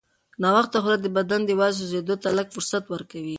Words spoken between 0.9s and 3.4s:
د بدن د وازدې سوځېدو ته لږ فرصت ورکوي.